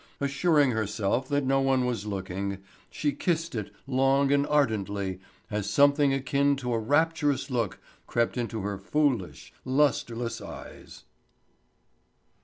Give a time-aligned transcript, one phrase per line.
[0.19, 2.57] Assuring herself that no one was looking
[2.89, 5.19] she kissed it long and ardently
[5.51, 11.03] as something akin to a rapturous look crept into her foolish, lusterless eyes.